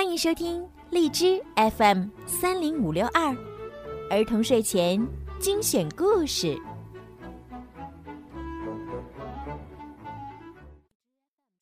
[0.00, 1.38] 欢迎收听荔枝
[1.76, 3.36] FM 三零五六二
[4.08, 5.06] 儿童睡前
[5.38, 6.58] 精选故事。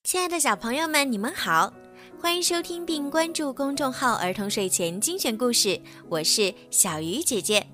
[0.04, 1.72] 亲爱的小朋友们，你们好，
[2.20, 7.66] 欢迎收听并关注公众号“儿童睡前精选故事”，我是小鱼姐姐。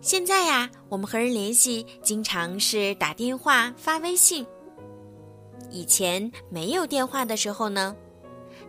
[0.00, 4.46] 现在呀，我们和人联系经常是打电话、发微信。
[5.70, 7.94] 以前没有电话的时候呢？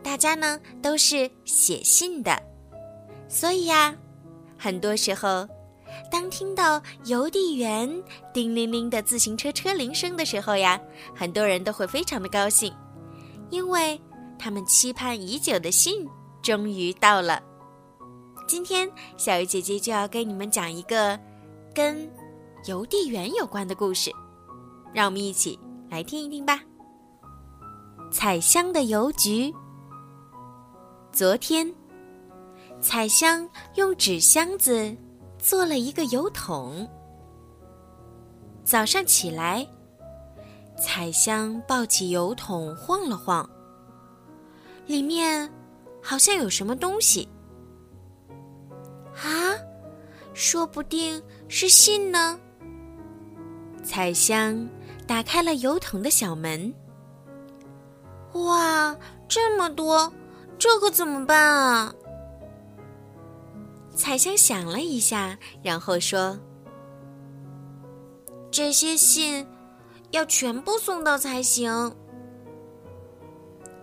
[0.03, 2.41] 大家呢都是写信的，
[3.27, 3.95] 所以呀，
[4.57, 5.47] 很多时候，
[6.11, 7.89] 当听到邮递员
[8.33, 10.79] 叮铃铃的自行车车铃声的时候呀，
[11.15, 12.73] 很多人都会非常的高兴，
[13.49, 13.99] 因为
[14.37, 16.07] 他们期盼已久的信
[16.41, 17.41] 终于到了。
[18.47, 21.17] 今天，小鱼姐姐就要给你们讲一个
[21.73, 22.11] 跟
[22.65, 24.11] 邮递员有关的故事，
[24.93, 25.57] 让我们一起
[25.89, 26.59] 来听一听吧。
[28.11, 29.53] 彩香的邮局。
[31.11, 31.69] 昨天，
[32.79, 34.95] 彩香用纸箱子
[35.37, 36.87] 做了一个油桶。
[38.63, 39.67] 早上起来，
[40.77, 43.47] 彩香抱起油桶晃了晃，
[44.87, 45.51] 里面
[46.01, 47.27] 好像有什么东西。
[49.13, 49.51] 啊，
[50.33, 52.39] 说不定是信呢。
[53.83, 54.65] 彩香
[55.05, 56.73] 打开了油桶的小门。
[58.33, 58.95] 哇，
[59.27, 60.11] 这么多！
[60.61, 61.91] 这可怎么办啊？
[63.95, 66.37] 彩香想了一下，然后说
[68.51, 69.47] ：“这些信
[70.11, 71.95] 要全部送到才行。”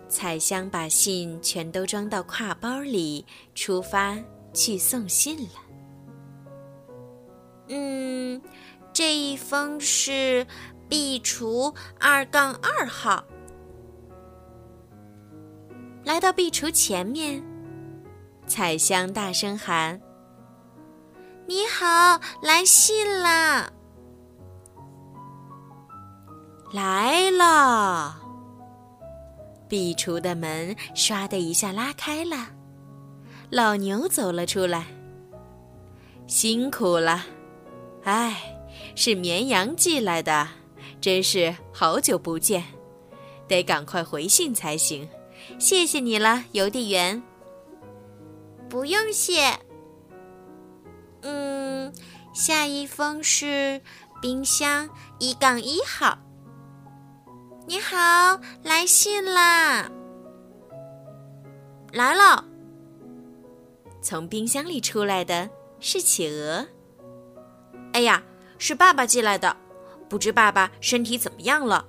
[0.07, 4.17] 彩香把信全都装到挎包里，出发
[4.53, 5.49] 去送信了。
[7.67, 8.41] 嗯，
[8.93, 10.47] 这一封是
[10.87, 13.21] 壁橱二杠二号。
[16.03, 17.43] 来到壁橱前面，
[18.47, 19.99] 彩香大声喊
[21.45, 23.71] ：“你好，来信啦！”
[26.71, 28.17] 来了。
[29.67, 32.47] 壁橱的门唰的一下拉开了，
[33.51, 34.87] 老牛走了出来。
[36.25, 37.25] 辛苦了，
[38.03, 38.35] 哎，
[38.95, 40.47] 是绵羊寄来的，
[41.01, 42.63] 真是好久不见，
[43.47, 45.07] 得赶快回信才行。
[45.57, 47.21] 谢谢你了，邮递员。
[48.69, 49.59] 不用谢。
[51.21, 51.93] 嗯，
[52.33, 53.81] 下一封是
[54.21, 56.17] 冰箱一杠一号。
[57.65, 59.91] 你好，来信啦！
[61.91, 62.45] 来了。
[64.01, 65.49] 从冰箱里出来的
[65.79, 66.65] 是企鹅。
[67.93, 68.23] 哎呀，
[68.57, 69.55] 是爸爸寄来的，
[70.07, 71.85] 不知爸爸身体怎么样了？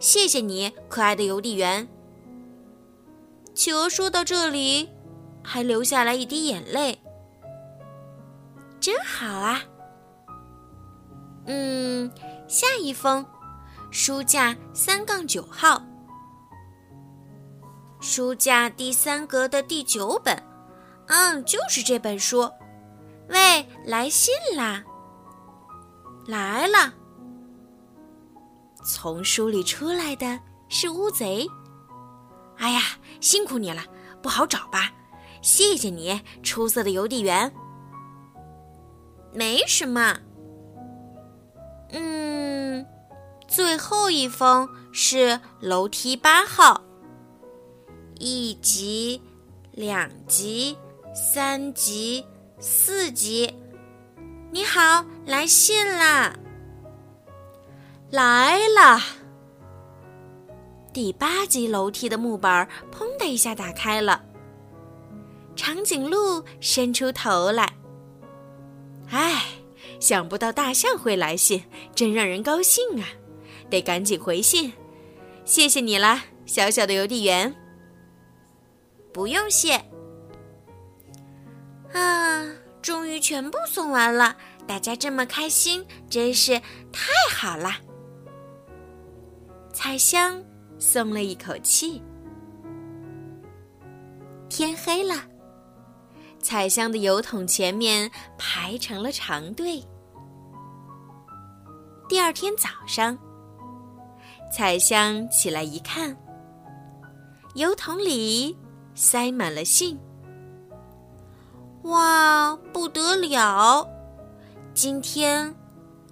[0.00, 1.86] 谢谢你，可爱的邮递员。
[3.54, 4.90] 企鹅说到这里，
[5.42, 6.98] 还流下来一滴眼泪。
[8.80, 9.60] 真好啊！
[11.46, 12.10] 嗯，
[12.48, 13.24] 下一封，
[13.90, 15.82] 书架三杠九号，
[18.00, 20.42] 书架第三格的第九本，
[21.06, 22.50] 嗯，就是这本书。
[23.28, 24.82] 喂，来信啦！
[26.26, 26.92] 来了。
[28.84, 31.46] 从书里出来的是乌贼。
[32.62, 32.80] 哎呀，
[33.20, 33.82] 辛苦你了，
[34.22, 34.92] 不好找吧？
[35.42, 37.52] 谢谢你，出色的邮递员。
[39.34, 40.16] 没什么。
[41.90, 42.86] 嗯，
[43.48, 46.80] 最后一封是楼梯八号，
[48.20, 49.20] 一级、
[49.72, 50.78] 两级、
[51.12, 52.24] 三级、
[52.60, 53.52] 四级。
[54.52, 56.32] 你好，来信啦！
[58.10, 59.00] 来了。
[60.92, 64.22] 第八级楼梯的木板砰的一下打开了，
[65.56, 67.72] 长颈鹿伸出头来。
[69.10, 69.42] 唉，
[69.98, 71.64] 想不到大象会来信，
[71.94, 73.08] 真让人高兴啊！
[73.70, 74.72] 得赶紧回信，
[75.44, 77.54] 谢谢你了，小小的邮递员。
[79.12, 79.82] 不用谢。
[81.92, 82.46] 啊，
[82.82, 84.36] 终于全部送完了，
[84.66, 86.60] 大家这么开心，真是
[86.92, 87.76] 太好了。
[89.72, 90.42] 彩香。
[90.82, 92.02] 松了一口气。
[94.48, 95.14] 天黑了，
[96.40, 99.80] 彩香的油桶前面排成了长队。
[102.08, 103.16] 第二天早上，
[104.52, 106.16] 彩香起来一看，
[107.54, 108.58] 油桶里
[108.92, 109.96] 塞满了信。
[111.84, 113.88] 哇，不得了！
[114.74, 115.54] 今天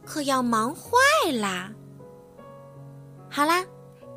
[0.07, 1.73] 可要忙坏啦！
[3.29, 3.65] 好啦。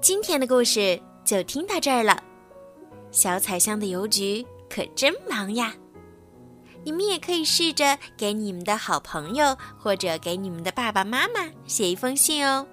[0.04, 2.22] 今天的故事就听到这儿了，
[3.10, 5.74] 小彩香的邮局可真忙呀！
[6.84, 12.68] 你们也可以试着给你们的好朋友或者给你们的爸爸妈妈写一封信哦。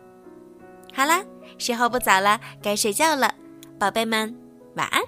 [0.93, 1.25] 好了，
[1.56, 3.32] 时候不早了，该睡觉了，
[3.79, 4.37] 宝贝们，
[4.75, 5.00] 晚安。